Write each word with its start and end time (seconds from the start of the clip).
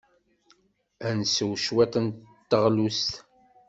Ad 1.07 1.13
nsew 1.19 1.51
cwiṭ 1.63 1.93
n 2.05 2.07
teɣlust? 2.49 3.11